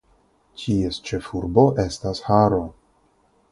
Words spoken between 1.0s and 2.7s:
ĉefurbo estas Haro.